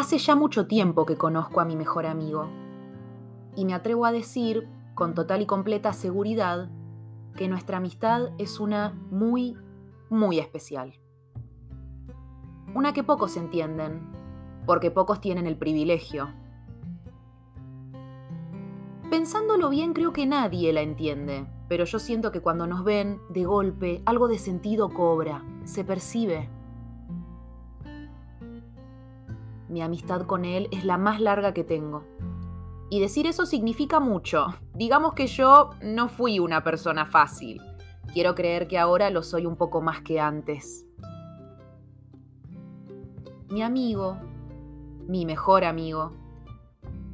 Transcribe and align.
Hace 0.00 0.16
ya 0.16 0.34
mucho 0.34 0.66
tiempo 0.66 1.04
que 1.04 1.18
conozco 1.18 1.60
a 1.60 1.66
mi 1.66 1.76
mejor 1.76 2.06
amigo 2.06 2.48
y 3.54 3.66
me 3.66 3.74
atrevo 3.74 4.06
a 4.06 4.12
decir 4.12 4.66
con 4.94 5.12
total 5.12 5.42
y 5.42 5.46
completa 5.46 5.92
seguridad 5.92 6.70
que 7.36 7.48
nuestra 7.48 7.76
amistad 7.76 8.30
es 8.38 8.60
una 8.60 8.98
muy, 9.10 9.58
muy 10.08 10.38
especial. 10.38 10.94
Una 12.74 12.94
que 12.94 13.04
pocos 13.04 13.36
entienden, 13.36 14.10
porque 14.64 14.90
pocos 14.90 15.20
tienen 15.20 15.46
el 15.46 15.58
privilegio. 15.58 16.30
Pensándolo 19.10 19.68
bien, 19.68 19.92
creo 19.92 20.14
que 20.14 20.24
nadie 20.24 20.72
la 20.72 20.80
entiende, 20.80 21.46
pero 21.68 21.84
yo 21.84 21.98
siento 21.98 22.32
que 22.32 22.40
cuando 22.40 22.66
nos 22.66 22.84
ven, 22.84 23.20
de 23.28 23.44
golpe, 23.44 24.00
algo 24.06 24.28
de 24.28 24.38
sentido 24.38 24.88
cobra, 24.94 25.44
se 25.64 25.84
percibe. 25.84 26.48
Mi 29.70 29.82
amistad 29.82 30.22
con 30.22 30.44
él 30.44 30.66
es 30.72 30.84
la 30.84 30.98
más 30.98 31.20
larga 31.20 31.54
que 31.54 31.62
tengo. 31.62 32.02
Y 32.90 32.98
decir 32.98 33.28
eso 33.28 33.46
significa 33.46 34.00
mucho. 34.00 34.46
Digamos 34.74 35.14
que 35.14 35.28
yo 35.28 35.70
no 35.80 36.08
fui 36.08 36.40
una 36.40 36.64
persona 36.64 37.06
fácil. 37.06 37.62
Quiero 38.12 38.34
creer 38.34 38.66
que 38.66 38.80
ahora 38.80 39.10
lo 39.10 39.22
soy 39.22 39.46
un 39.46 39.54
poco 39.54 39.80
más 39.80 40.00
que 40.00 40.18
antes. 40.18 40.84
Mi 43.48 43.62
amigo, 43.62 44.18
mi 45.06 45.24
mejor 45.24 45.64
amigo, 45.64 46.10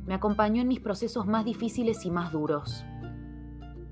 me 0.06 0.14
acompañó 0.14 0.62
en 0.62 0.69
mis 0.69 0.80
procesos 0.80 1.27
más 1.27 1.45
difíciles 1.45 2.06
y 2.06 2.11
más 2.11 2.33
duros. 2.33 2.86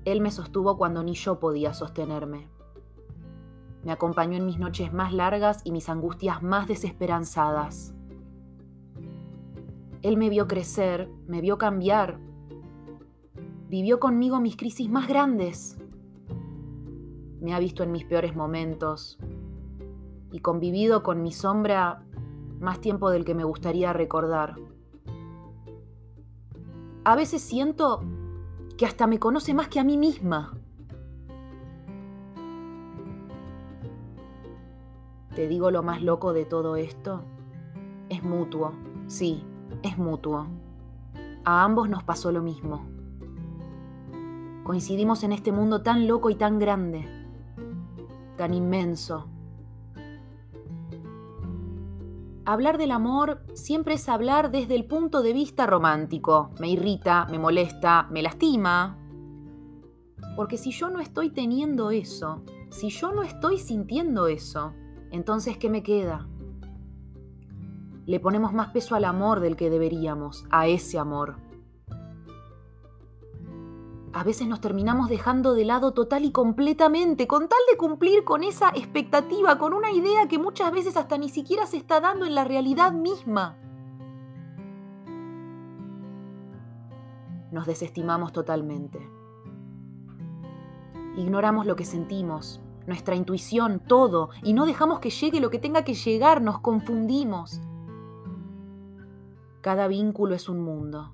Él 0.05 0.21
me 0.21 0.31
sostuvo 0.31 0.75
cuando 0.75 1.03
ni 1.03 1.13
yo 1.13 1.39
podía 1.39 1.75
sostenerme. 1.75 2.47
Me 3.83 3.91
acompañó 3.91 4.37
en 4.37 4.45
mis 4.47 4.57
noches 4.57 4.91
más 4.91 5.13
largas 5.13 5.61
y 5.63 5.71
mis 5.71 5.87
angustias 5.87 6.41
más 6.41 6.67
desesperanzadas. 6.67 7.94
Él 10.05 10.17
me 10.17 10.29
vio 10.29 10.47
crecer, 10.47 11.09
me 11.25 11.41
vio 11.41 11.57
cambiar. 11.57 12.19
Vivió 13.69 13.99
conmigo 13.99 14.39
mis 14.39 14.55
crisis 14.55 14.87
más 14.87 15.07
grandes. 15.07 15.79
Me 17.41 17.55
ha 17.55 17.59
visto 17.59 17.81
en 17.81 17.91
mis 17.91 18.05
peores 18.05 18.35
momentos 18.35 19.17
y 20.31 20.41
convivido 20.41 21.01
con 21.01 21.23
mi 21.23 21.31
sombra 21.31 22.03
más 22.59 22.81
tiempo 22.81 23.09
del 23.09 23.25
que 23.25 23.33
me 23.33 23.45
gustaría 23.45 23.93
recordar. 23.93 24.57
A 27.03 27.15
veces 27.15 27.41
siento 27.41 28.03
que 28.77 28.85
hasta 28.85 29.07
me 29.07 29.17
conoce 29.17 29.55
más 29.55 29.69
que 29.69 29.79
a 29.79 29.83
mí 29.83 29.97
misma. 29.97 30.55
Te 35.33 35.47
digo 35.47 35.71
lo 35.71 35.81
más 35.81 36.03
loco 36.03 36.31
de 36.31 36.45
todo 36.45 36.75
esto. 36.75 37.23
Es 38.09 38.21
mutuo, 38.21 38.71
sí, 39.07 39.43
es 39.83 39.97
mutuo. 39.97 40.47
A 41.43 41.63
ambos 41.63 41.89
nos 41.89 42.03
pasó 42.03 42.31
lo 42.31 42.41
mismo. 42.41 42.85
Coincidimos 44.63 45.23
en 45.23 45.31
este 45.31 45.51
mundo 45.51 45.83
tan 45.83 46.07
loco 46.07 46.29
y 46.29 46.35
tan 46.35 46.57
grande, 46.57 47.07
tan 48.35 48.53
inmenso. 48.53 49.27
Hablar 52.47 52.77
del 52.77 52.91
amor 52.91 53.43
siempre 53.53 53.95
es 53.95 54.07
hablar 54.07 54.51
desde 54.51 54.75
el 54.75 54.85
punto 54.85 55.23
de 55.23 55.33
vista 55.33 55.65
romántico. 55.65 56.51
Me 56.59 56.69
irrita, 56.69 57.25
me 57.29 57.39
molesta, 57.39 58.07
me 58.11 58.21
lastima. 58.21 58.97
Porque 60.35 60.57
si 60.57 60.71
yo 60.71 60.89
no 60.89 60.99
estoy 60.99 61.29
teniendo 61.29 61.91
eso, 61.91 62.43
si 62.69 62.89
yo 62.89 63.11
no 63.11 63.23
estoy 63.23 63.57
sintiendo 63.57 64.27
eso, 64.27 64.73
entonces 65.11 65.57
¿qué 65.57 65.69
me 65.69 65.81
queda? 65.81 66.27
Le 68.05 68.19
ponemos 68.19 68.53
más 68.53 68.69
peso 68.69 68.95
al 68.95 69.05
amor 69.05 69.39
del 69.39 69.55
que 69.55 69.69
deberíamos, 69.69 70.45
a 70.49 70.67
ese 70.67 70.99
amor. 70.99 71.37
A 74.13 74.23
veces 74.23 74.47
nos 74.47 74.61
terminamos 74.61 75.09
dejando 75.09 75.55
de 75.55 75.65
lado 75.65 75.91
total 75.91 76.23
y 76.23 76.31
completamente, 76.31 77.27
con 77.27 77.49
tal 77.49 77.59
de 77.69 77.77
cumplir 77.77 78.23
con 78.23 78.43
esa 78.43 78.69
expectativa, 78.69 79.57
con 79.57 79.73
una 79.73 79.91
idea 79.91 80.29
que 80.29 80.39
muchas 80.39 80.71
veces 80.71 80.95
hasta 80.95 81.17
ni 81.17 81.27
siquiera 81.27 81.65
se 81.65 81.75
está 81.75 81.99
dando 81.99 82.25
en 82.25 82.33
la 82.33 82.45
realidad 82.45 82.93
misma. 82.93 83.57
Nos 87.51 87.65
desestimamos 87.65 88.31
totalmente. 88.31 89.09
Ignoramos 91.17 91.65
lo 91.65 91.75
que 91.75 91.85
sentimos, 91.85 92.61
nuestra 92.87 93.15
intuición, 93.15 93.81
todo, 93.85 94.29
y 94.43 94.53
no 94.53 94.65
dejamos 94.65 94.99
que 94.99 95.09
llegue 95.09 95.41
lo 95.41 95.49
que 95.49 95.59
tenga 95.59 95.83
que 95.83 95.93
llegar, 95.93 96.41
nos 96.41 96.59
confundimos. 96.59 97.59
Cada 99.65 99.87
vínculo 99.87 100.35
es 100.35 100.47
un 100.47 100.61
mundo. 100.61 101.11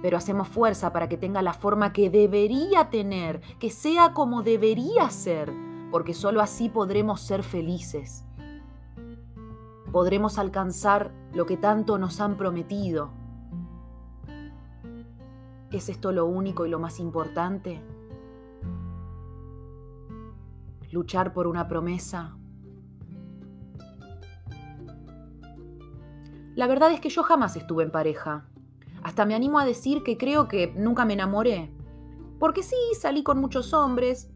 Pero 0.00 0.16
hacemos 0.16 0.48
fuerza 0.48 0.94
para 0.94 1.10
que 1.10 1.18
tenga 1.18 1.42
la 1.42 1.52
forma 1.52 1.92
que 1.92 2.08
debería 2.08 2.88
tener, 2.88 3.42
que 3.58 3.68
sea 3.68 4.14
como 4.14 4.42
debería 4.42 5.10
ser, 5.10 5.52
porque 5.90 6.14
sólo 6.14 6.40
así 6.40 6.70
podremos 6.70 7.20
ser 7.20 7.42
felices. 7.42 8.24
Podremos 9.92 10.38
alcanzar 10.38 11.12
lo 11.34 11.44
que 11.44 11.58
tanto 11.58 11.98
nos 11.98 12.18
han 12.22 12.38
prometido. 12.38 13.10
¿Es 15.70 15.90
esto 15.90 16.12
lo 16.12 16.24
único 16.24 16.64
y 16.64 16.70
lo 16.70 16.78
más 16.78 16.98
importante? 16.98 17.82
Luchar 20.90 21.34
por 21.34 21.46
una 21.46 21.68
promesa 21.68 22.38
La 26.54 26.66
verdad 26.68 26.92
es 26.92 27.00
que 27.00 27.08
yo 27.08 27.22
jamás 27.22 27.56
estuve 27.56 27.82
en 27.82 27.90
pareja. 27.90 28.46
Hasta 29.02 29.24
me 29.26 29.34
animo 29.34 29.58
a 29.58 29.64
decir 29.64 30.02
que 30.02 30.16
creo 30.16 30.46
que 30.46 30.72
nunca 30.76 31.04
me 31.04 31.14
enamoré. 31.14 31.74
Porque 32.38 32.62
sí, 32.62 32.76
salí 32.98 33.22
con 33.22 33.40
muchos 33.40 33.72
hombres, 33.74 34.30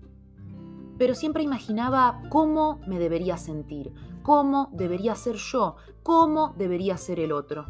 pero 0.99 1.15
siempre 1.15 1.45
imaginaba 1.45 2.23
cómo 2.29 2.81
me 2.87 2.99
debería 2.99 3.37
sentir, 3.37 3.93
cómo 4.23 4.69
debería 4.73 5.15
ser 5.15 5.37
yo, 5.37 5.77
cómo 6.03 6.55
debería 6.59 6.97
ser 6.97 7.21
el 7.21 7.33
otro. 7.33 7.67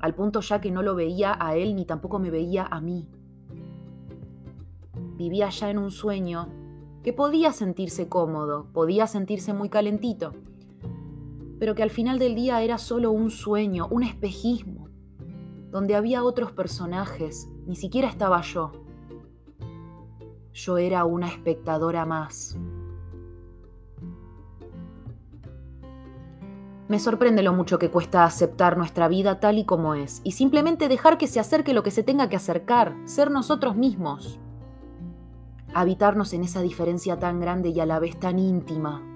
Al 0.00 0.14
punto 0.14 0.40
ya 0.40 0.60
que 0.60 0.70
no 0.70 0.82
lo 0.82 0.94
veía 0.94 1.36
a 1.38 1.54
él 1.56 1.76
ni 1.76 1.84
tampoco 1.84 2.18
me 2.18 2.30
veía 2.30 2.64
a 2.64 2.80
mí. 2.80 3.10
Vivía 5.16 5.50
ya 5.50 5.68
en 5.68 5.76
un 5.76 5.90
sueño 5.90 6.48
que 7.02 7.12
podía 7.12 7.52
sentirse 7.52 8.08
cómodo, 8.08 8.68
podía 8.72 9.06
sentirse 9.06 9.52
muy 9.52 9.68
calentito, 9.68 10.32
pero 11.60 11.74
que 11.74 11.82
al 11.82 11.90
final 11.90 12.18
del 12.18 12.34
día 12.34 12.62
era 12.62 12.78
solo 12.78 13.12
un 13.12 13.30
sueño, 13.30 13.86
un 13.90 14.02
espejismo, 14.02 14.88
donde 15.70 15.94
había 15.94 16.24
otros 16.24 16.52
personajes, 16.52 17.48
ni 17.66 17.76
siquiera 17.76 18.08
estaba 18.08 18.40
yo. 18.40 18.72
Yo 20.54 20.78
era 20.78 21.04
una 21.04 21.28
espectadora 21.28 22.06
más. 22.06 22.58
Me 26.88 26.98
sorprende 26.98 27.42
lo 27.42 27.52
mucho 27.52 27.78
que 27.78 27.90
cuesta 27.90 28.24
aceptar 28.24 28.78
nuestra 28.78 29.06
vida 29.06 29.38
tal 29.38 29.58
y 29.58 29.64
como 29.64 29.94
es 29.94 30.22
y 30.24 30.32
simplemente 30.32 30.88
dejar 30.88 31.18
que 31.18 31.26
se 31.26 31.40
acerque 31.40 31.74
lo 31.74 31.82
que 31.82 31.90
se 31.90 32.02
tenga 32.02 32.30
que 32.30 32.36
acercar, 32.36 32.96
ser 33.04 33.30
nosotros 33.30 33.76
mismos. 33.76 34.40
Habitarnos 35.74 36.32
en 36.32 36.42
esa 36.42 36.62
diferencia 36.62 37.18
tan 37.18 37.38
grande 37.38 37.68
y 37.68 37.78
a 37.80 37.86
la 37.86 37.98
vez 38.00 38.18
tan 38.18 38.38
íntima. 38.38 39.09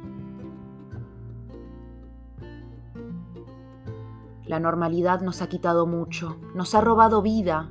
La 4.46 4.60
normalidad 4.60 5.22
nos 5.22 5.40
ha 5.40 5.48
quitado 5.48 5.86
mucho, 5.86 6.36
nos 6.54 6.74
ha 6.74 6.82
robado 6.82 7.22
vida. 7.22 7.70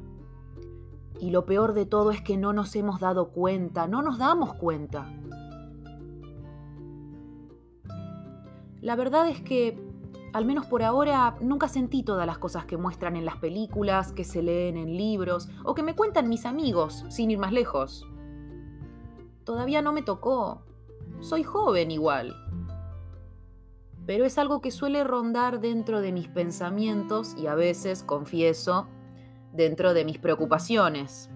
Y 1.19 1.29
lo 1.29 1.45
peor 1.45 1.73
de 1.73 1.85
todo 1.85 2.09
es 2.09 2.21
que 2.21 2.35
no 2.35 2.51
nos 2.51 2.75
hemos 2.75 2.99
dado 2.99 3.29
cuenta, 3.29 3.87
no 3.87 4.01
nos 4.01 4.17
damos 4.17 4.55
cuenta. 4.55 5.07
La 8.81 8.95
verdad 8.95 9.29
es 9.29 9.39
que, 9.41 9.79
al 10.33 10.45
menos 10.45 10.65
por 10.65 10.81
ahora, 10.81 11.37
nunca 11.41 11.67
sentí 11.67 12.01
todas 12.01 12.25
las 12.25 12.39
cosas 12.39 12.65
que 12.65 12.75
muestran 12.75 13.15
en 13.15 13.25
las 13.25 13.37
películas, 13.37 14.11
que 14.11 14.23
se 14.23 14.41
leen 14.41 14.75
en 14.75 14.97
libros 14.97 15.49
o 15.63 15.75
que 15.75 15.83
me 15.83 15.95
cuentan 15.95 16.27
mis 16.27 16.45
amigos, 16.45 17.05
sin 17.09 17.29
ir 17.29 17.37
más 17.37 17.53
lejos. 17.53 18.07
Todavía 19.43 19.83
no 19.83 19.93
me 19.93 20.01
tocó. 20.01 20.63
Soy 21.19 21.43
joven 21.43 21.91
igual 21.91 22.42
pero 24.05 24.25
es 24.25 24.37
algo 24.37 24.61
que 24.61 24.71
suele 24.71 25.03
rondar 25.03 25.59
dentro 25.59 26.01
de 26.01 26.11
mis 26.11 26.27
pensamientos 26.27 27.35
y 27.37 27.47
a 27.47 27.55
veces, 27.55 28.03
confieso, 28.03 28.87
dentro 29.53 29.93
de 29.93 30.03
mis 30.03 30.17
preocupaciones. 30.17 31.29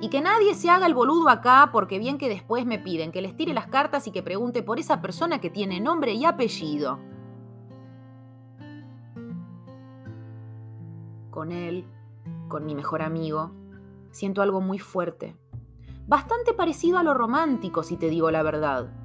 Y 0.00 0.08
que 0.08 0.20
nadie 0.20 0.54
se 0.54 0.70
haga 0.70 0.86
el 0.86 0.94
boludo 0.94 1.28
acá 1.28 1.70
porque 1.72 1.98
bien 1.98 2.16
que 2.16 2.28
después 2.28 2.64
me 2.64 2.78
piden 2.78 3.12
que 3.12 3.22
les 3.22 3.36
tire 3.36 3.52
las 3.52 3.66
cartas 3.66 4.06
y 4.06 4.12
que 4.12 4.22
pregunte 4.22 4.62
por 4.62 4.78
esa 4.78 5.02
persona 5.02 5.40
que 5.40 5.50
tiene 5.50 5.80
nombre 5.80 6.14
y 6.14 6.24
apellido. 6.24 6.98
Con 11.30 11.52
él, 11.52 11.84
con 12.48 12.64
mi 12.64 12.74
mejor 12.74 13.02
amigo, 13.02 13.50
siento 14.10 14.42
algo 14.42 14.60
muy 14.60 14.78
fuerte. 14.78 15.36
Bastante 16.06 16.54
parecido 16.54 16.98
a 16.98 17.02
lo 17.02 17.14
romántico, 17.14 17.82
si 17.82 17.96
te 17.96 18.08
digo 18.08 18.30
la 18.30 18.42
verdad 18.42 18.99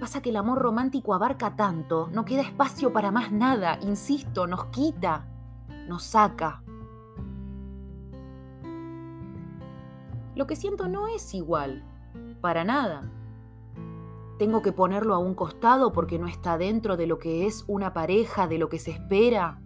Pasa 0.00 0.20
que 0.20 0.28
el 0.28 0.36
amor 0.36 0.58
romántico 0.58 1.14
abarca 1.14 1.56
tanto, 1.56 2.08
no 2.12 2.26
queda 2.26 2.42
espacio 2.42 2.92
para 2.92 3.10
más 3.10 3.32
nada, 3.32 3.78
insisto, 3.80 4.46
nos 4.46 4.66
quita, 4.66 5.26
nos 5.88 6.02
saca. 6.02 6.62
Lo 10.34 10.46
que 10.46 10.54
siento 10.54 10.86
no 10.86 11.08
es 11.08 11.32
igual, 11.32 11.82
para 12.42 12.62
nada. 12.62 13.10
Tengo 14.38 14.60
que 14.60 14.72
ponerlo 14.72 15.14
a 15.14 15.18
un 15.18 15.34
costado 15.34 15.92
porque 15.92 16.18
no 16.18 16.26
está 16.26 16.58
dentro 16.58 16.98
de 16.98 17.06
lo 17.06 17.18
que 17.18 17.46
es 17.46 17.64
una 17.66 17.94
pareja, 17.94 18.46
de 18.46 18.58
lo 18.58 18.68
que 18.68 18.78
se 18.78 18.90
espera. 18.90 19.62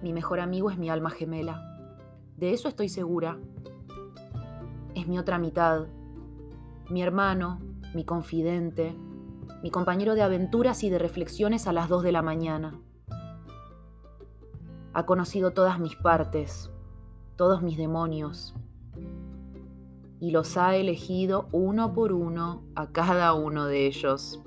Mi 0.00 0.12
mejor 0.12 0.38
amigo 0.38 0.70
es 0.70 0.78
mi 0.78 0.90
alma 0.90 1.10
gemela. 1.10 1.60
De 2.36 2.52
eso 2.52 2.68
estoy 2.68 2.88
segura. 2.88 3.36
Es 4.94 5.08
mi 5.08 5.18
otra 5.18 5.38
mitad, 5.38 5.86
mi 6.92 7.02
hermano, 7.02 7.58
mi 7.94 8.04
confidente, 8.04 8.94
mi 9.62 9.70
compañero 9.70 10.14
de 10.14 10.20
aventuras 10.20 10.84
y 10.84 10.90
de 10.90 10.98
reflexiones 10.98 11.66
a 11.66 11.72
las 11.72 11.88
dos 11.88 12.02
de 12.02 12.12
la 12.12 12.20
mañana. 12.20 12.78
Ha 14.92 15.06
conocido 15.06 15.52
todas 15.52 15.80
mis 15.80 15.96
partes, 15.96 16.70
todos 17.36 17.62
mis 17.62 17.78
demonios, 17.78 18.54
y 20.20 20.32
los 20.32 20.58
ha 20.58 20.76
elegido 20.76 21.48
uno 21.50 21.94
por 21.94 22.12
uno 22.12 22.62
a 22.74 22.92
cada 22.92 23.32
uno 23.32 23.64
de 23.64 23.86
ellos. 23.86 24.42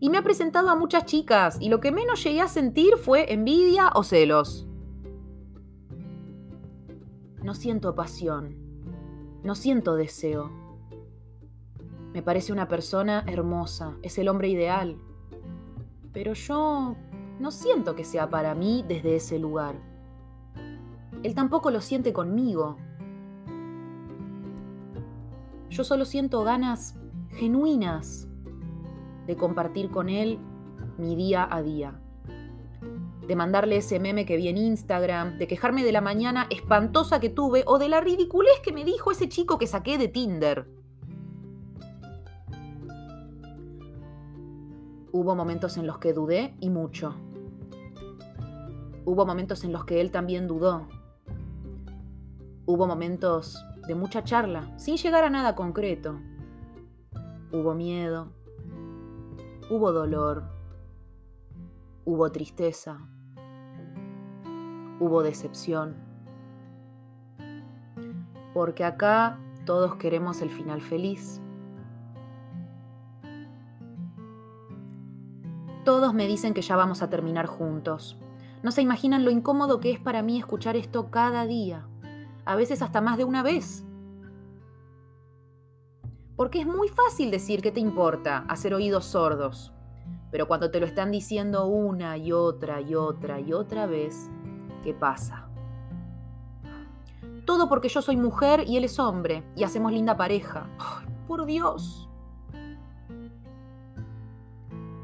Y 0.00 0.08
me 0.08 0.16
ha 0.16 0.22
presentado 0.22 0.70
a 0.70 0.74
muchas 0.74 1.04
chicas, 1.04 1.58
y 1.60 1.68
lo 1.68 1.80
que 1.80 1.92
menos 1.92 2.24
llegué 2.24 2.40
a 2.40 2.48
sentir 2.48 2.96
fue 2.96 3.30
envidia 3.30 3.90
o 3.94 4.04
celos. 4.04 4.66
No 7.42 7.54
siento 7.54 7.94
pasión, 7.94 8.56
no 9.44 9.54
siento 9.54 9.96
deseo. 9.96 10.61
Me 12.12 12.22
parece 12.22 12.52
una 12.52 12.68
persona 12.68 13.24
hermosa, 13.26 13.96
es 14.02 14.18
el 14.18 14.28
hombre 14.28 14.48
ideal. 14.48 14.98
Pero 16.12 16.34
yo 16.34 16.94
no 17.38 17.50
siento 17.50 17.94
que 17.94 18.04
sea 18.04 18.28
para 18.28 18.54
mí 18.54 18.84
desde 18.86 19.16
ese 19.16 19.38
lugar. 19.38 19.76
Él 21.22 21.34
tampoco 21.34 21.70
lo 21.70 21.80
siente 21.80 22.12
conmigo. 22.12 22.76
Yo 25.70 25.84
solo 25.84 26.04
siento 26.04 26.44
ganas 26.44 26.96
genuinas 27.30 28.28
de 29.26 29.36
compartir 29.36 29.90
con 29.90 30.10
él 30.10 30.38
mi 30.98 31.16
día 31.16 31.48
a 31.50 31.62
día. 31.62 31.98
De 33.26 33.36
mandarle 33.36 33.76
ese 33.76 34.00
meme 34.00 34.26
que 34.26 34.36
vi 34.36 34.48
en 34.48 34.58
Instagram, 34.58 35.38
de 35.38 35.46
quejarme 35.46 35.82
de 35.82 35.92
la 35.92 36.02
mañana 36.02 36.46
espantosa 36.50 37.20
que 37.20 37.30
tuve 37.30 37.64
o 37.66 37.78
de 37.78 37.88
la 37.88 38.02
ridiculez 38.02 38.60
que 38.62 38.72
me 38.72 38.84
dijo 38.84 39.12
ese 39.12 39.30
chico 39.30 39.56
que 39.56 39.66
saqué 39.66 39.96
de 39.96 40.08
Tinder. 40.08 40.81
Hubo 45.12 45.34
momentos 45.34 45.76
en 45.76 45.86
los 45.86 45.98
que 45.98 46.14
dudé 46.14 46.54
y 46.58 46.70
mucho. 46.70 47.14
Hubo 49.04 49.26
momentos 49.26 49.62
en 49.62 49.72
los 49.72 49.84
que 49.84 50.00
él 50.00 50.10
también 50.10 50.48
dudó. 50.48 50.88
Hubo 52.64 52.86
momentos 52.86 53.62
de 53.86 53.94
mucha 53.94 54.24
charla, 54.24 54.72
sin 54.78 54.96
llegar 54.96 55.24
a 55.24 55.28
nada 55.28 55.54
concreto. 55.54 56.18
Hubo 57.52 57.74
miedo, 57.74 58.32
hubo 59.68 59.92
dolor, 59.92 60.44
hubo 62.06 62.32
tristeza, 62.32 63.06
hubo 64.98 65.22
decepción. 65.22 65.94
Porque 68.54 68.84
acá 68.84 69.38
todos 69.66 69.96
queremos 69.96 70.40
el 70.40 70.48
final 70.48 70.80
feliz. 70.80 71.41
Todos 75.84 76.14
me 76.14 76.28
dicen 76.28 76.54
que 76.54 76.62
ya 76.62 76.76
vamos 76.76 77.02
a 77.02 77.10
terminar 77.10 77.46
juntos. 77.46 78.16
No 78.62 78.70
se 78.70 78.82
imaginan 78.82 79.24
lo 79.24 79.32
incómodo 79.32 79.80
que 79.80 79.90
es 79.90 79.98
para 79.98 80.22
mí 80.22 80.38
escuchar 80.38 80.76
esto 80.76 81.10
cada 81.10 81.44
día, 81.46 81.88
a 82.44 82.54
veces 82.54 82.82
hasta 82.82 83.00
más 83.00 83.18
de 83.18 83.24
una 83.24 83.42
vez. 83.42 83.84
Porque 86.36 86.60
es 86.60 86.66
muy 86.66 86.88
fácil 86.88 87.32
decir 87.32 87.62
que 87.62 87.72
te 87.72 87.80
importa, 87.80 88.44
hacer 88.48 88.74
oídos 88.74 89.06
sordos. 89.06 89.72
Pero 90.30 90.46
cuando 90.46 90.70
te 90.70 90.78
lo 90.78 90.86
están 90.86 91.10
diciendo 91.10 91.66
una 91.66 92.16
y 92.16 92.32
otra 92.32 92.80
y 92.80 92.94
otra 92.94 93.40
y 93.40 93.52
otra 93.52 93.86
vez, 93.86 94.30
¿qué 94.84 94.94
pasa? 94.94 95.48
Todo 97.44 97.68
porque 97.68 97.88
yo 97.88 98.02
soy 98.02 98.16
mujer 98.16 98.64
y 98.68 98.76
él 98.76 98.84
es 98.84 99.00
hombre 99.00 99.42
y 99.56 99.64
hacemos 99.64 99.92
linda 99.92 100.16
pareja. 100.16 100.68
por 101.26 101.44
Dios! 101.44 102.08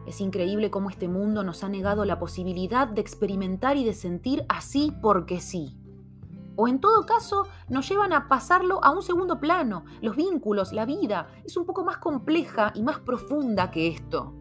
Es 0.09 0.23
increíble 0.23 0.71
cómo 0.71 0.89
este 0.89 1.07
mundo 1.07 1.45
nos 1.45 1.63
ha 1.63 1.69
negado 1.69 2.07
la 2.07 2.19
posibilidad 2.19 2.89
de 2.89 3.03
experimentar 3.03 3.77
y 3.77 3.85
de 3.85 3.93
sentir 3.93 4.47
así 4.49 4.91
porque 5.03 5.39
sí. 5.39 5.77
O 6.57 6.67
en 6.67 6.81
todo 6.81 7.05
caso, 7.05 7.47
nos 7.69 7.87
llevan 7.87 8.15
a 8.15 8.27
pasarlo 8.27 8.83
a 8.83 8.91
un 8.91 9.03
segundo 9.03 9.39
plano. 9.39 9.85
Los 10.01 10.17
vínculos, 10.17 10.73
la 10.73 10.87
vida, 10.87 11.29
es 11.45 11.59
un 11.59 11.67
poco 11.67 11.85
más 11.85 11.99
compleja 11.99 12.73
y 12.75 12.83
más 12.83 13.01
profunda 13.01 13.71
que 13.71 13.89
esto. 13.89 14.33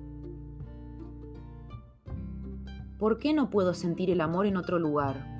¿Por 2.97 3.17
qué 3.17 3.33
no 3.33 3.49
puedo 3.49 3.73
sentir 3.73 4.09
el 4.09 4.21
amor 4.21 4.45
en 4.45 4.55
otro 4.55 4.79
lugar 4.79 5.37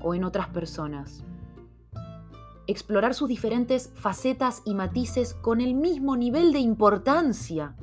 o 0.00 0.14
en 0.14 0.24
otras 0.24 0.48
personas? 0.48 1.24
Explorar 2.66 3.12
sus 3.12 3.28
diferentes 3.28 3.92
facetas 3.94 4.62
y 4.64 4.74
matices 4.74 5.34
con 5.34 5.60
el 5.60 5.74
mismo 5.74 6.16
nivel 6.16 6.54
de 6.54 6.60
importancia 6.60 7.76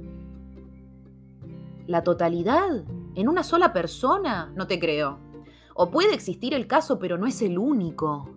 ¿La 1.87 2.03
totalidad? 2.03 2.83
¿En 3.13 3.29
una 3.29 3.43
sola 3.43 3.73
persona? 3.73 4.51
No 4.55 4.67
te 4.67 4.79
creo. 4.79 5.19
O 5.75 5.91
puede 5.91 6.13
existir 6.13 6.53
el 6.53 6.67
caso, 6.67 6.99
pero 6.99 7.17
no 7.17 7.27
es 7.27 7.41
el 7.41 7.59
único. 7.59 8.29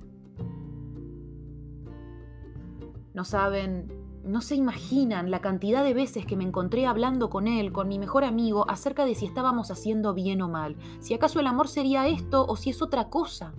No 3.15 3.25
saben, 3.25 3.89
no 4.29 4.43
se 4.43 4.55
imaginan 4.55 5.31
la 5.31 5.41
cantidad 5.41 5.83
de 5.83 5.95
veces 5.95 6.27
que 6.27 6.37
me 6.37 6.45
encontré 6.45 6.87
hablando 6.87 7.31
con 7.31 7.49
él, 7.49 7.73
con 7.73 7.89
mi 7.89 7.99
mejor 7.99 8.25
amigo, 8.25 8.69
acerca 8.69 9.07
de 9.07 9.15
si 9.15 9.25
estábamos 9.25 9.71
haciendo 9.71 10.13
bien 10.13 10.43
o 10.43 10.49
mal, 10.49 10.77
si 11.01 11.15
acaso 11.15 11.41
el 11.41 11.47
amor 11.47 11.67
sería 11.67 12.07
esto 12.07 12.45
o 12.47 12.55
si 12.57 12.71
es 12.71 12.83
otra 12.83 13.09
cosa. 13.09 13.55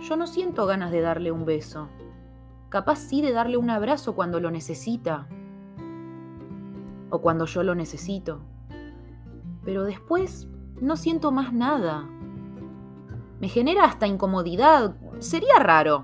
Yo 0.00 0.16
no 0.16 0.26
siento 0.26 0.66
ganas 0.66 0.92
de 0.92 1.00
darle 1.00 1.32
un 1.32 1.44
beso, 1.44 1.88
capaz 2.68 2.96
sí 2.96 3.22
de 3.22 3.32
darle 3.32 3.56
un 3.56 3.70
abrazo 3.70 4.14
cuando 4.14 4.38
lo 4.38 4.50
necesita, 4.50 5.28
o 7.14 7.20
cuando 7.20 7.46
yo 7.46 7.62
lo 7.62 7.74
necesito. 7.76 8.40
Pero 9.64 9.84
después 9.84 10.48
no 10.80 10.96
siento 10.96 11.30
más 11.30 11.52
nada. 11.52 12.08
Me 13.40 13.48
genera 13.48 13.84
hasta 13.84 14.08
incomodidad. 14.08 14.96
Sería 15.20 15.58
raro. 15.60 16.02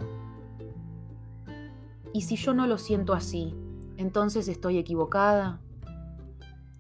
¿Y 2.13 2.23
si 2.23 2.37
yo 2.37 2.55
no 2.55 2.67
lo 2.67 2.79
siento 2.79 3.13
así? 3.13 3.57
Entonces 3.97 4.47
estoy 4.47 4.79
equivocada. 4.79 5.61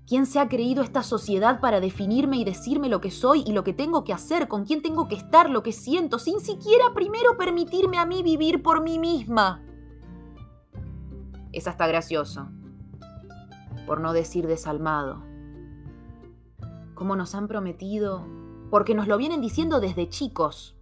¿Quién 0.06 0.26
se 0.26 0.38
ha 0.38 0.48
creído 0.48 0.82
esta 0.82 1.02
sociedad 1.02 1.60
para 1.60 1.80
definirme 1.80 2.36
y 2.36 2.44
decirme 2.44 2.88
lo 2.88 3.00
que 3.00 3.10
soy 3.10 3.42
y 3.46 3.52
lo 3.52 3.62
que 3.62 3.72
tengo 3.72 4.02
que 4.04 4.12
hacer, 4.12 4.48
con 4.48 4.64
quién 4.64 4.82
tengo 4.82 5.06
que 5.08 5.14
estar, 5.14 5.50
lo 5.50 5.62
que 5.62 5.72
siento, 5.72 6.18
sin 6.18 6.40
siquiera 6.40 6.94
primero 6.94 7.36
permitirme 7.36 7.98
a 7.98 8.06
mí 8.06 8.22
vivir 8.22 8.62
por 8.62 8.82
mí 8.82 8.98
misma? 8.98 9.62
Es 11.52 11.68
hasta 11.68 11.86
gracioso 11.86 12.48
por 13.90 14.00
no 14.00 14.12
decir 14.12 14.46
desalmado. 14.46 15.20
Como 16.94 17.16
nos 17.16 17.34
han 17.34 17.48
prometido, 17.48 18.24
porque 18.70 18.94
nos 18.94 19.08
lo 19.08 19.16
vienen 19.16 19.40
diciendo 19.40 19.80
desde 19.80 20.08
chicos, 20.08 20.78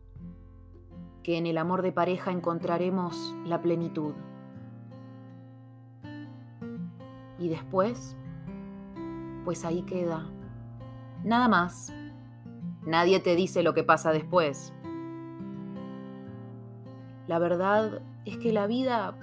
que 1.23 1.39
en 1.39 1.47
el 1.47 1.57
amor 1.57 1.81
de 1.81 1.91
pareja 1.91 2.33
encontraremos 2.33 3.35
la 3.47 3.63
plenitud. 3.63 4.13
Y 7.39 7.49
después, 7.49 8.15
pues 9.47 9.65
ahí 9.65 9.85
queda. 9.85 10.27
Nada 11.25 11.49
más. 11.49 11.91
Nadie 12.85 13.21
te 13.21 13.37
dice 13.37 13.63
lo 13.63 13.73
que 13.73 13.85
pasa 13.85 14.13
después. 14.13 14.75
La 17.27 17.39
verdad 17.39 18.03
es 18.27 18.37
que 18.37 18.53
la 18.53 18.67
vida, 18.67 19.15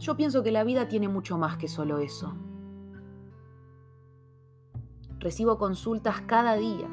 yo 0.00 0.16
pienso 0.16 0.42
que 0.42 0.50
la 0.50 0.64
vida 0.64 0.88
tiene 0.88 1.06
mucho 1.06 1.38
más 1.38 1.56
que 1.56 1.68
solo 1.68 1.98
eso. 1.98 2.34
Recibo 5.24 5.56
consultas 5.56 6.20
cada 6.20 6.54
día 6.54 6.86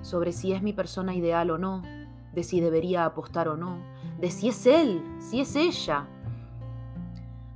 sobre 0.00 0.30
si 0.30 0.52
es 0.52 0.62
mi 0.62 0.72
persona 0.72 1.16
ideal 1.16 1.50
o 1.50 1.58
no, 1.58 1.82
de 2.32 2.44
si 2.44 2.60
debería 2.60 3.04
apostar 3.04 3.48
o 3.48 3.56
no, 3.56 3.82
de 4.20 4.30
si 4.30 4.50
es 4.50 4.64
él, 4.64 5.02
si 5.18 5.40
es 5.40 5.56
ella. 5.56 6.06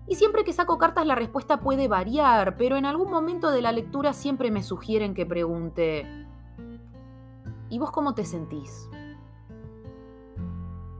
Y 0.08 0.16
siempre 0.16 0.42
que 0.42 0.52
saco 0.52 0.76
cartas 0.76 1.06
la 1.06 1.14
respuesta 1.14 1.60
puede 1.60 1.86
variar, 1.86 2.56
pero 2.56 2.76
en 2.76 2.84
algún 2.84 3.12
momento 3.12 3.52
de 3.52 3.62
la 3.62 3.70
lectura 3.70 4.12
siempre 4.12 4.50
me 4.50 4.64
sugieren 4.64 5.14
que 5.14 5.24
pregunte, 5.24 6.04
¿y 7.70 7.78
vos 7.78 7.92
cómo 7.92 8.12
te 8.12 8.24
sentís? 8.24 8.88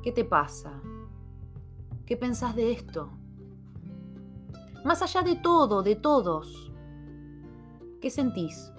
¿Qué 0.05 0.13
te 0.13 0.25
pasa? 0.25 0.81
¿Qué 2.07 2.17
pensás 2.17 2.55
de 2.55 2.71
esto? 2.71 3.11
Más 4.85 5.03
allá 5.03 5.23
de 5.23 5.35
todo, 5.35 5.83
de 5.83 5.97
todos, 5.97 6.73
¿qué 8.01 8.09
sentís? 8.09 8.73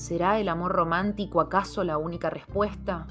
¿Será 0.00 0.40
el 0.40 0.48
amor 0.48 0.72
romántico 0.72 1.42
acaso 1.42 1.84
la 1.84 1.98
única 1.98 2.30
respuesta? 2.30 3.06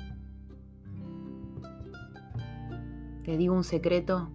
Te 3.24 3.38
digo 3.38 3.54
un 3.54 3.64
secreto. 3.64 4.32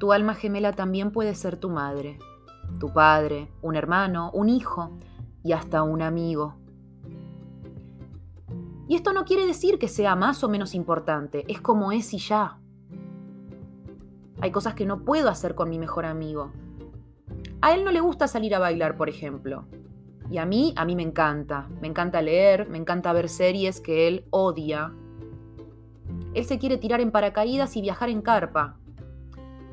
Tu 0.00 0.12
alma 0.12 0.34
gemela 0.34 0.72
también 0.72 1.12
puede 1.12 1.36
ser 1.36 1.56
tu 1.56 1.70
madre, 1.70 2.18
tu 2.80 2.92
padre, 2.92 3.52
un 3.62 3.76
hermano, 3.76 4.32
un 4.32 4.48
hijo 4.48 4.98
y 5.44 5.52
hasta 5.52 5.84
un 5.84 6.02
amigo. 6.02 6.56
Y 8.88 8.96
esto 8.96 9.12
no 9.12 9.24
quiere 9.24 9.46
decir 9.46 9.78
que 9.78 9.86
sea 9.86 10.16
más 10.16 10.42
o 10.42 10.48
menos 10.48 10.74
importante, 10.74 11.44
es 11.46 11.60
como 11.60 11.92
es 11.92 12.12
y 12.14 12.18
ya. 12.18 12.58
Hay 14.40 14.50
cosas 14.50 14.74
que 14.74 14.86
no 14.86 15.04
puedo 15.04 15.28
hacer 15.28 15.54
con 15.54 15.70
mi 15.70 15.78
mejor 15.78 16.04
amigo. 16.04 16.50
A 17.60 17.74
él 17.74 17.84
no 17.84 17.92
le 17.92 18.00
gusta 18.00 18.26
salir 18.26 18.56
a 18.56 18.58
bailar, 18.58 18.96
por 18.96 19.08
ejemplo. 19.08 19.66
Y 20.30 20.38
a 20.38 20.44
mí, 20.44 20.74
a 20.76 20.84
mí 20.84 20.94
me 20.94 21.02
encanta. 21.02 21.68
Me 21.80 21.88
encanta 21.88 22.20
leer, 22.20 22.68
me 22.68 22.78
encanta 22.78 23.12
ver 23.12 23.28
series 23.28 23.80
que 23.80 24.06
él 24.06 24.24
odia. 24.30 24.92
Él 26.34 26.44
se 26.44 26.58
quiere 26.58 26.76
tirar 26.76 27.00
en 27.00 27.10
paracaídas 27.10 27.76
y 27.76 27.80
viajar 27.80 28.10
en 28.10 28.20
carpa. 28.20 28.76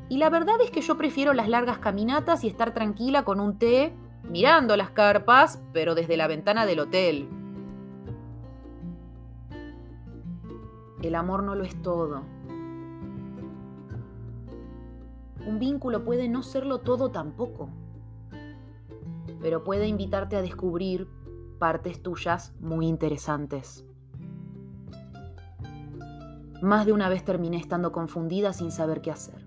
Y 0.08 0.18
la 0.18 0.30
verdad 0.30 0.60
es 0.62 0.70
que 0.70 0.80
yo 0.80 0.96
prefiero 0.96 1.34
las 1.34 1.48
largas 1.48 1.78
caminatas 1.78 2.44
y 2.44 2.48
estar 2.48 2.72
tranquila 2.72 3.24
con 3.24 3.40
un 3.40 3.58
té, 3.58 3.92
mirando 4.30 4.76
las 4.76 4.90
carpas, 4.90 5.62
pero 5.72 5.94
desde 5.94 6.16
la 6.16 6.26
ventana 6.26 6.64
del 6.64 6.80
hotel. 6.80 7.28
El 11.02 11.14
amor 11.14 11.42
no 11.42 11.54
lo 11.54 11.64
es 11.64 11.82
todo. 11.82 12.22
Un 15.46 15.58
vínculo 15.58 16.04
puede 16.04 16.28
no 16.28 16.42
serlo 16.42 16.78
todo 16.78 17.10
tampoco 17.10 17.68
pero 19.40 19.64
puede 19.64 19.86
invitarte 19.86 20.36
a 20.36 20.42
descubrir 20.42 21.08
partes 21.58 22.02
tuyas 22.02 22.54
muy 22.60 22.86
interesantes. 22.86 23.84
Más 26.62 26.86
de 26.86 26.92
una 26.92 27.08
vez 27.08 27.24
terminé 27.24 27.58
estando 27.58 27.92
confundida 27.92 28.52
sin 28.52 28.70
saber 28.70 29.02
qué 29.02 29.10
hacer. 29.10 29.46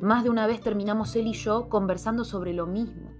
Más 0.00 0.24
de 0.24 0.30
una 0.30 0.46
vez 0.46 0.60
terminamos 0.60 1.14
él 1.14 1.26
y 1.26 1.34
yo 1.34 1.68
conversando 1.68 2.24
sobre 2.24 2.52
lo 2.52 2.66
mismo. 2.66 3.10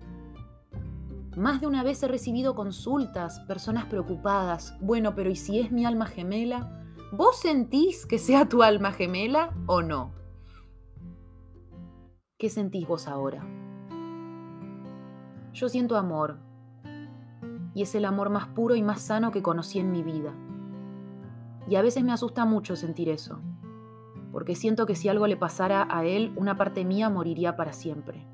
Más 1.37 1.61
de 1.61 1.67
una 1.67 1.85
vez 1.85 2.03
he 2.03 2.09
recibido 2.09 2.55
consultas, 2.55 3.41
personas 3.41 3.87
preocupadas. 3.87 4.75
Bueno, 4.81 5.15
pero 5.15 5.31
¿y 5.31 5.37
si 5.37 5.61
es 5.61 5.71
mi 5.71 5.85
alma 5.85 6.07
gemela? 6.07 6.83
¿Vos 7.13 7.41
sentís 7.41 8.07
que 8.07 8.19
sea 8.19 8.49
tu 8.49 8.63
alma 8.63 8.93
gemela 8.93 9.55
o 9.67 9.83
no? 9.83 10.13
¿Qué 12.39 12.49
sentís 12.49 12.89
vos 12.89 13.07
ahora? 13.07 13.45
Yo 15.53 15.69
siento 15.69 15.97
amor, 15.97 16.39
y 17.75 17.83
es 17.83 17.95
el 17.95 18.05
amor 18.05 18.31
más 18.31 18.47
puro 18.47 18.75
y 18.75 18.83
más 18.83 19.01
sano 19.01 19.31
que 19.31 19.43
conocí 19.43 19.79
en 19.79 19.91
mi 19.91 20.03
vida. 20.03 20.33
Y 21.69 21.77
a 21.77 21.83
veces 21.83 22.05
me 22.05 22.13
asusta 22.13 22.45
mucho 22.45 22.77
sentir 22.77 23.09
eso, 23.09 23.41
porque 24.33 24.55
siento 24.55 24.87
que 24.87 24.95
si 24.95 25.09
algo 25.09 25.27
le 25.27 25.37
pasara 25.37 25.87
a 25.91 26.05
él, 26.05 26.33
una 26.37 26.57
parte 26.57 26.85
mía 26.85 27.11
moriría 27.11 27.57
para 27.57 27.73
siempre. 27.73 28.27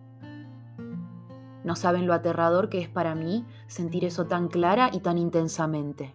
No 1.64 1.74
saben 1.74 2.06
lo 2.06 2.14
aterrador 2.14 2.68
que 2.68 2.80
es 2.80 2.88
para 2.88 3.14
mí 3.14 3.44
sentir 3.66 4.04
eso 4.04 4.26
tan 4.26 4.48
clara 4.48 4.90
y 4.92 5.00
tan 5.00 5.18
intensamente. 5.18 6.14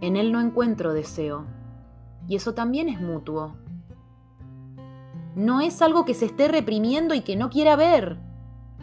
En 0.00 0.16
él 0.16 0.30
no 0.32 0.40
encuentro 0.40 0.92
deseo, 0.92 1.46
y 2.28 2.36
eso 2.36 2.54
también 2.54 2.88
es 2.88 3.00
mutuo. 3.00 3.56
No 5.34 5.60
es 5.60 5.80
algo 5.82 6.04
que 6.04 6.14
se 6.14 6.26
esté 6.26 6.48
reprimiendo 6.48 7.14
y 7.14 7.20
que 7.20 7.36
no 7.36 7.50
quiera 7.50 7.76
ver. 7.76 8.18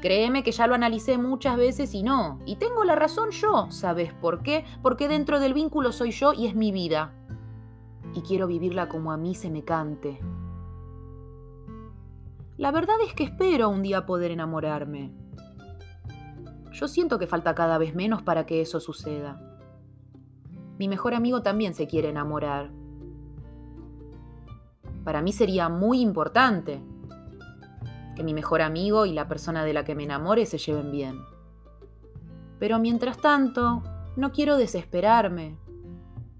Créeme 0.01 0.43
que 0.43 0.51
ya 0.51 0.67
lo 0.67 0.75
analicé 0.75 1.17
muchas 1.17 1.57
veces 1.57 1.93
y 1.93 2.03
no. 2.03 2.39
Y 2.45 2.57
tengo 2.57 2.83
la 2.83 2.95
razón 2.95 3.31
yo. 3.31 3.67
¿Sabes 3.71 4.13
por 4.13 4.43
qué? 4.43 4.63
Porque 4.81 5.07
dentro 5.07 5.39
del 5.39 5.53
vínculo 5.53 5.91
soy 5.91 6.11
yo 6.11 6.33
y 6.33 6.47
es 6.47 6.55
mi 6.55 6.71
vida. 6.71 7.13
Y 8.13 8.21
quiero 8.21 8.47
vivirla 8.47 8.87
como 8.87 9.11
a 9.11 9.17
mí 9.17 9.35
se 9.35 9.49
me 9.49 9.63
cante. 9.63 10.19
La 12.57 12.71
verdad 12.71 12.95
es 13.05 13.13
que 13.13 13.23
espero 13.23 13.69
un 13.69 13.83
día 13.83 14.05
poder 14.05 14.31
enamorarme. 14.31 15.13
Yo 16.71 16.87
siento 16.87 17.17
que 17.19 17.27
falta 17.27 17.55
cada 17.55 17.77
vez 17.77 17.95
menos 17.95 18.21
para 18.21 18.45
que 18.45 18.61
eso 18.61 18.79
suceda. 18.79 19.41
Mi 20.77 20.87
mejor 20.87 21.15
amigo 21.15 21.41
también 21.41 21.73
se 21.73 21.87
quiere 21.87 22.09
enamorar, 22.09 22.71
para 25.07 25.21
mí 25.21 25.31
sería 25.31 25.69
muy 25.69 26.01
importante 26.01 26.83
que 28.13 28.23
mi 28.23 28.33
mejor 28.33 28.61
amigo 28.61 29.05
y 29.05 29.13
la 29.13 29.29
persona 29.29 29.63
de 29.63 29.71
la 29.71 29.85
que 29.85 29.95
me 29.95 30.03
enamore 30.03 30.45
se 30.45 30.57
lleven 30.57 30.91
bien. 30.91 31.21
Pero 32.59 32.77
mientras 32.77 33.17
tanto, 33.17 33.83
no 34.17 34.33
quiero 34.33 34.57
desesperarme. 34.57 35.57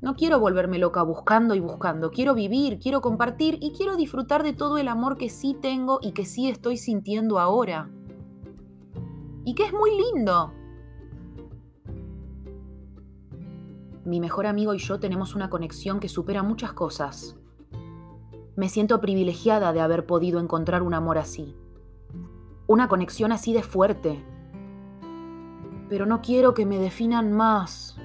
No 0.01 0.17
quiero 0.17 0.41
volverme 0.41 0.79
loca 0.79 1.01
buscando 1.01 1.55
y 1.55 1.61
buscando. 1.61 2.11
Quiero 2.11 2.33
vivir, 2.33 2.77
quiero 2.77 2.99
compartir 2.99 3.57
y 3.61 3.71
quiero 3.71 3.95
disfrutar 3.95 4.43
de 4.43 4.51
todo 4.51 4.77
el 4.77 4.89
amor 4.89 5.15
que 5.15 5.29
sí 5.29 5.55
tengo 5.61 5.99
y 6.01 6.11
que 6.11 6.25
sí 6.25 6.49
estoy 6.49 6.75
sintiendo 6.75 7.39
ahora. 7.39 7.89
Y 9.45 9.55
que 9.55 9.63
es 9.63 9.71
muy 9.71 9.91
lindo. 9.91 10.51
Mi 14.03 14.19
mejor 14.19 14.45
amigo 14.45 14.73
y 14.73 14.79
yo 14.79 14.99
tenemos 14.99 15.35
una 15.35 15.49
conexión 15.49 16.01
que 16.01 16.09
supera 16.09 16.43
muchas 16.43 16.73
cosas. 16.73 17.36
Me 18.57 18.69
siento 18.69 18.99
privilegiada 19.01 19.71
de 19.71 19.81
haber 19.81 20.07
podido 20.07 20.39
encontrar 20.39 20.81
un 20.81 20.95
amor 20.95 21.19
así. 21.19 21.55
Una 22.65 22.87
conexión 22.87 23.31
así 23.31 23.53
de 23.53 23.61
fuerte. 23.61 24.25
Pero 25.89 26.07
no 26.07 26.23
quiero 26.23 26.55
que 26.55 26.65
me 26.65 26.79
definan 26.79 27.31
más. 27.31 27.99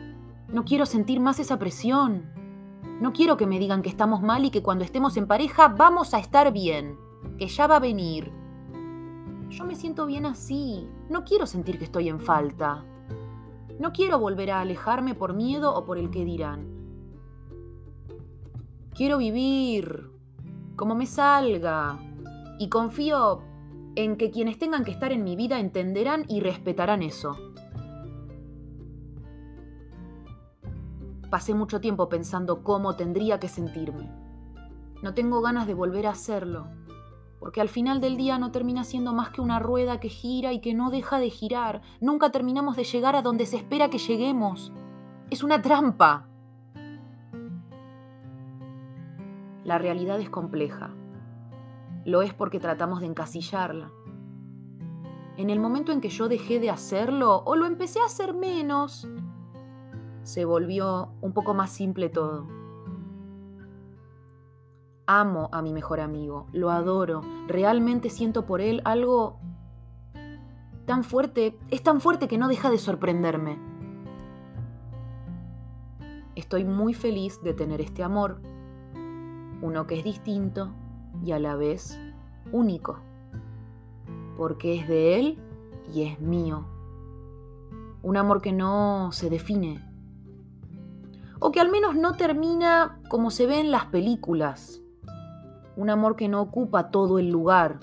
No 0.48 0.66
quiero 0.66 0.84
sentir 0.84 1.20
más 1.20 1.38
esa 1.38 1.58
presión. 1.58 2.30
No 3.00 3.14
quiero 3.14 3.38
que 3.38 3.46
me 3.46 3.58
digan 3.58 3.80
que 3.80 3.88
estamos 3.88 4.20
mal 4.20 4.44
y 4.44 4.50
que 4.50 4.62
cuando 4.62 4.84
estemos 4.84 5.16
en 5.16 5.26
pareja 5.26 5.68
vamos 5.68 6.12
a 6.12 6.18
estar 6.18 6.52
bien. 6.52 6.98
Que 7.38 7.48
ya 7.48 7.66
va 7.66 7.76
a 7.76 7.80
venir. 7.80 8.30
Yo 9.48 9.64
me 9.64 9.74
siento 9.74 10.04
bien 10.04 10.26
así. 10.26 10.86
No 11.08 11.24
quiero 11.24 11.46
sentir 11.46 11.78
que 11.78 11.86
estoy 11.86 12.10
en 12.10 12.20
falta. 12.20 12.84
No 13.80 13.94
quiero 13.94 14.18
volver 14.18 14.50
a 14.50 14.60
alejarme 14.60 15.14
por 15.14 15.32
miedo 15.32 15.74
o 15.74 15.86
por 15.86 15.96
el 15.96 16.10
que 16.10 16.26
dirán. 16.26 16.66
Quiero 18.94 19.16
vivir, 19.16 20.11
como 20.76 20.94
me 20.94 21.06
salga. 21.06 21.98
Y 22.58 22.68
confío 22.68 23.42
en 23.94 24.16
que 24.16 24.30
quienes 24.30 24.58
tengan 24.58 24.84
que 24.84 24.90
estar 24.90 25.12
en 25.12 25.24
mi 25.24 25.36
vida 25.36 25.58
entenderán 25.58 26.24
y 26.28 26.40
respetarán 26.40 27.02
eso. 27.02 27.36
Pasé 31.30 31.54
mucho 31.54 31.80
tiempo 31.80 32.08
pensando 32.08 32.62
cómo 32.62 32.94
tendría 32.96 33.40
que 33.40 33.48
sentirme. 33.48 34.10
No 35.02 35.14
tengo 35.14 35.40
ganas 35.40 35.66
de 35.66 35.74
volver 35.74 36.06
a 36.06 36.10
hacerlo, 36.10 36.66
porque 37.40 37.60
al 37.60 37.68
final 37.68 38.00
del 38.00 38.16
día 38.16 38.38
no 38.38 38.52
termina 38.52 38.84
siendo 38.84 39.12
más 39.12 39.30
que 39.30 39.40
una 39.40 39.58
rueda 39.58 39.98
que 39.98 40.08
gira 40.08 40.52
y 40.52 40.60
que 40.60 40.74
no 40.74 40.90
deja 40.90 41.18
de 41.18 41.30
girar. 41.30 41.82
Nunca 42.00 42.30
terminamos 42.30 42.76
de 42.76 42.84
llegar 42.84 43.16
a 43.16 43.22
donde 43.22 43.46
se 43.46 43.56
espera 43.56 43.88
que 43.90 43.98
lleguemos. 43.98 44.72
Es 45.30 45.42
una 45.42 45.60
trampa. 45.60 46.28
La 49.64 49.78
realidad 49.78 50.18
es 50.20 50.30
compleja. 50.30 50.90
Lo 52.04 52.22
es 52.22 52.34
porque 52.34 52.58
tratamos 52.58 53.00
de 53.00 53.06
encasillarla. 53.06 53.92
En 55.36 55.50
el 55.50 55.60
momento 55.60 55.92
en 55.92 56.00
que 56.00 56.08
yo 56.08 56.28
dejé 56.28 56.60
de 56.60 56.70
hacerlo 56.70 57.42
o 57.44 57.56
lo 57.56 57.66
empecé 57.66 58.00
a 58.00 58.06
hacer 58.06 58.34
menos, 58.34 59.08
se 60.22 60.44
volvió 60.44 61.12
un 61.20 61.32
poco 61.32 61.54
más 61.54 61.70
simple 61.70 62.08
todo. 62.08 62.46
Amo 65.06 65.48
a 65.52 65.62
mi 65.62 65.72
mejor 65.72 66.00
amigo, 66.00 66.46
lo 66.52 66.70
adoro, 66.70 67.22
realmente 67.48 68.08
siento 68.08 68.46
por 68.46 68.60
él 68.60 68.82
algo 68.84 69.40
tan 70.86 71.04
fuerte, 71.04 71.58
es 71.70 71.82
tan 71.82 72.00
fuerte 72.00 72.28
que 72.28 72.38
no 72.38 72.48
deja 72.48 72.70
de 72.70 72.78
sorprenderme. 72.78 73.58
Estoy 76.34 76.64
muy 76.64 76.94
feliz 76.94 77.40
de 77.42 77.54
tener 77.54 77.80
este 77.80 78.02
amor 78.02 78.40
uno 79.62 79.86
que 79.86 79.98
es 79.98 80.04
distinto 80.04 80.70
y 81.24 81.32
a 81.32 81.38
la 81.38 81.56
vez 81.56 81.98
único, 82.50 82.98
porque 84.36 84.78
es 84.78 84.88
de 84.88 85.18
Él 85.18 85.38
y 85.94 86.02
es 86.02 86.20
mío. 86.20 86.66
Un 88.02 88.16
amor 88.16 88.42
que 88.42 88.52
no 88.52 89.10
se 89.12 89.30
define, 89.30 89.80
o 91.38 91.52
que 91.52 91.60
al 91.60 91.70
menos 91.70 91.94
no 91.94 92.14
termina 92.14 93.00
como 93.08 93.30
se 93.30 93.46
ve 93.46 93.60
en 93.60 93.70
las 93.70 93.86
películas. 93.86 94.80
Un 95.76 95.90
amor 95.90 96.16
que 96.16 96.28
no 96.28 96.40
ocupa 96.40 96.90
todo 96.90 97.18
el 97.18 97.30
lugar. 97.30 97.80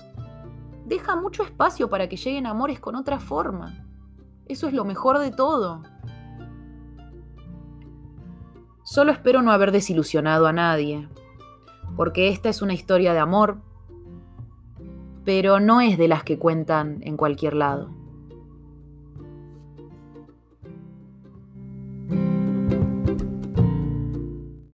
Deja 0.86 1.16
mucho 1.16 1.42
espacio 1.42 1.88
para 1.90 2.08
que 2.08 2.16
lleguen 2.16 2.46
amores 2.46 2.80
con 2.80 2.94
otra 2.94 3.18
forma. 3.18 3.84
Eso 4.46 4.66
es 4.66 4.74
lo 4.74 4.84
mejor 4.84 5.18
de 5.18 5.30
todo. 5.30 5.82
Solo 8.82 9.12
espero 9.12 9.42
no 9.42 9.52
haber 9.52 9.72
desilusionado 9.72 10.46
a 10.46 10.52
nadie, 10.52 11.08
porque 12.00 12.30
esta 12.30 12.48
es 12.48 12.62
una 12.62 12.72
historia 12.72 13.12
de 13.12 13.18
amor, 13.18 13.58
pero 15.26 15.60
no 15.60 15.82
es 15.82 15.98
de 15.98 16.08
las 16.08 16.24
que 16.24 16.38
cuentan 16.38 17.00
en 17.02 17.18
cualquier 17.18 17.52
lado. 17.52 17.90